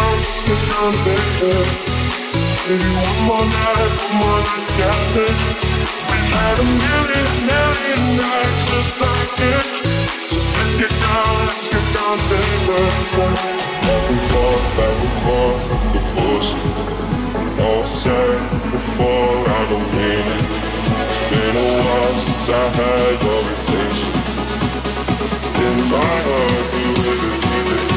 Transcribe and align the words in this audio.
down, 0.00 0.16
get 0.46 0.60
down 0.70 0.92
business. 1.04 1.68
Maybe 2.68 2.90
one 3.04 3.20
more 3.28 3.46
night, 3.46 3.92
one 4.04 4.16
more 4.22 4.40
night, 4.48 4.68
got 4.78 5.00
this. 5.14 5.40
We 6.10 6.18
had 6.34 6.56
a 6.58 6.66
million, 6.84 7.28
million 7.50 8.02
nights 8.16 8.62
just 8.70 8.94
like 9.00 9.30
this. 9.42 9.66
So 10.30 10.38
let's 10.56 10.74
get 10.82 10.92
down, 11.04 11.32
let's 11.48 11.68
get 11.68 11.86
down 11.96 12.16
to 12.18 12.26
business. 12.30 13.10
Back 13.84 14.04
and 14.12 14.22
forth, 14.30 14.66
back 14.78 14.96
and 15.04 15.14
forth, 15.22 15.62
the 15.94 16.00
bullshit. 16.14 16.64
All 17.60 17.84
said 17.84 18.40
before, 18.72 19.36
I 19.48 19.62
don't 19.70 19.90
mean 19.98 20.26
it. 20.36 20.44
It's 21.08 21.20
been 21.30 21.56
a 21.56 21.68
while 21.82 22.18
since 22.18 22.48
I 22.48 22.64
had 22.78 23.22
your 23.26 23.42
attention. 23.54 24.12
In 25.66 25.76
my 25.92 26.14
heart, 26.26 26.70
live 27.04 27.22
it, 27.28 27.36
live 27.50 27.70
it, 27.76 27.89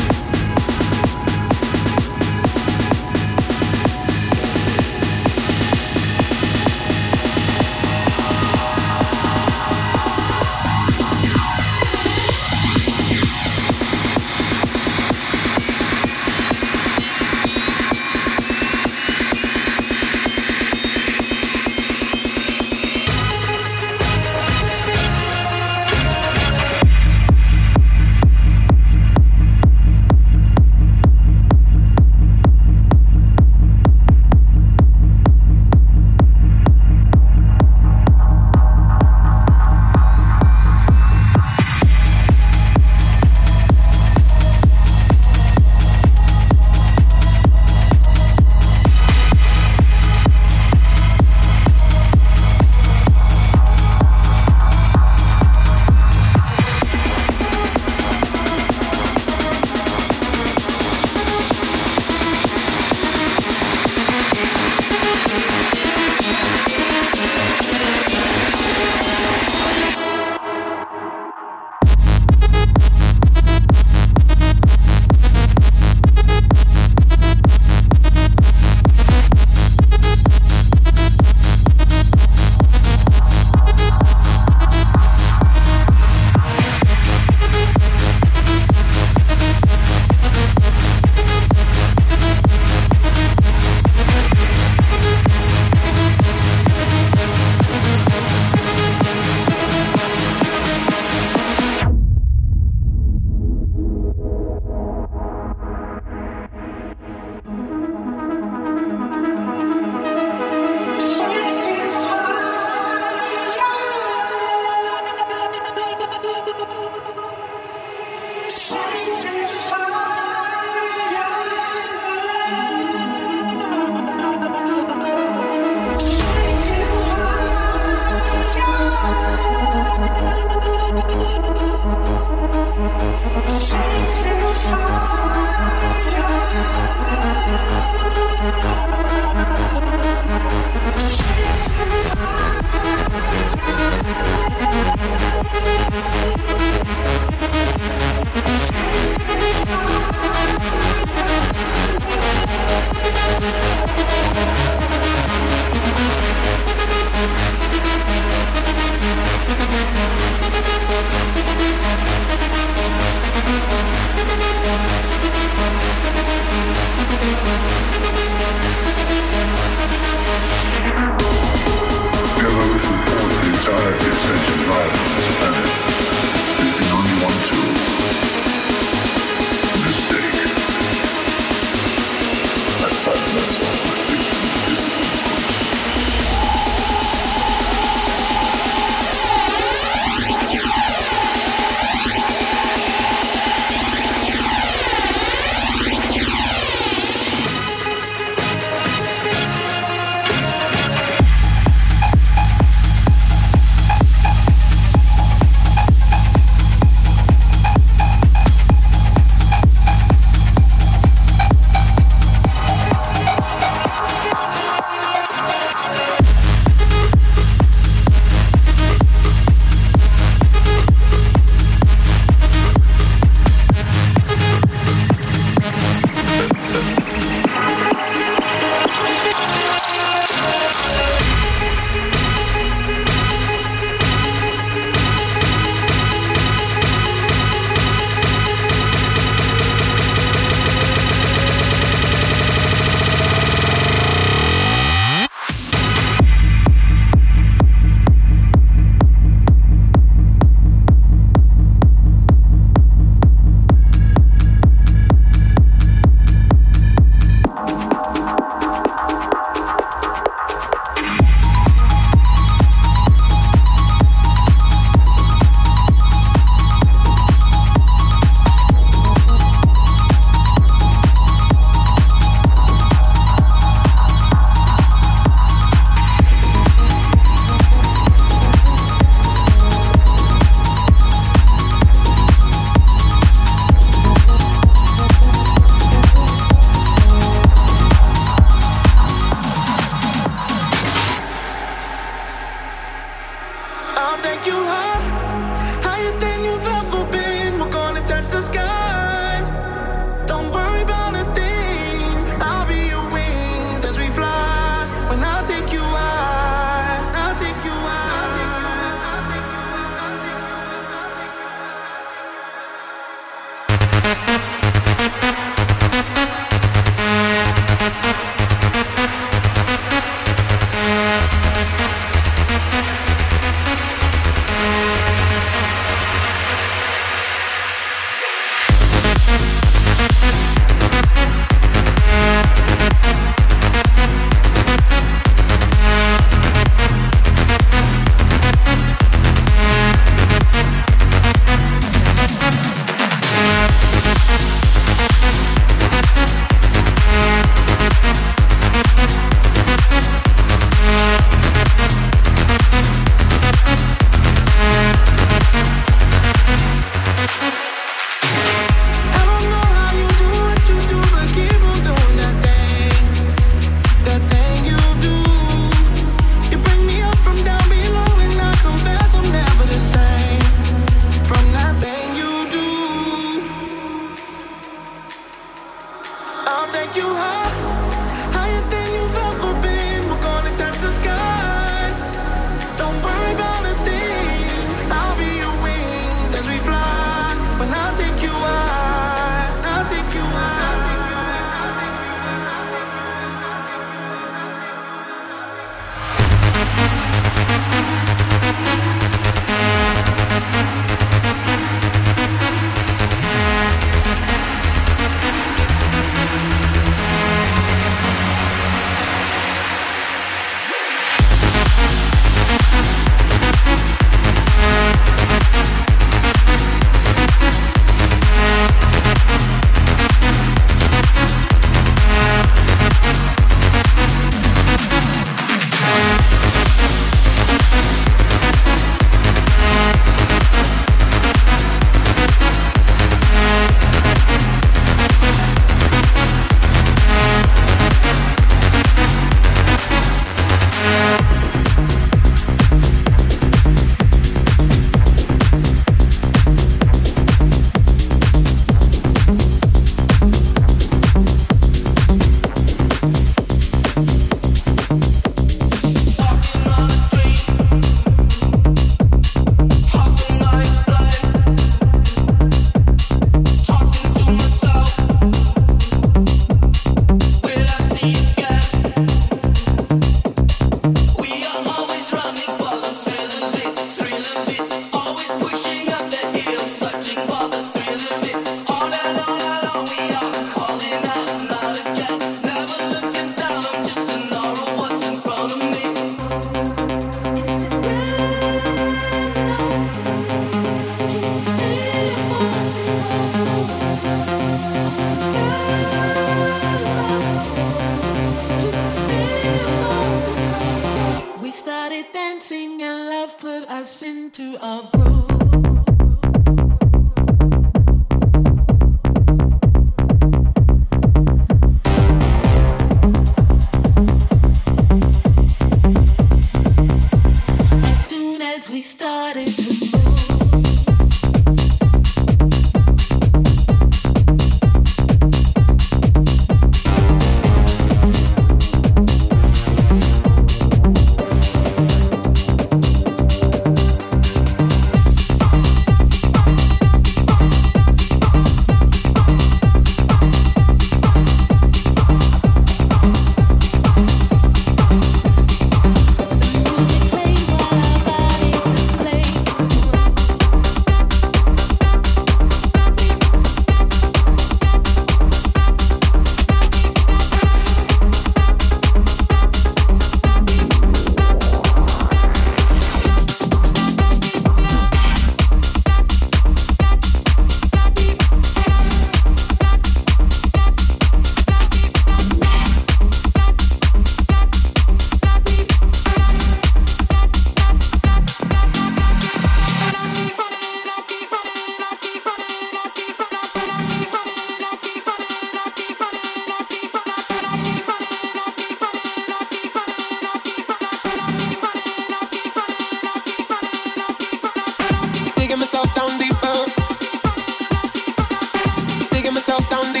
yourself 599.41 599.67
down 599.71 600.00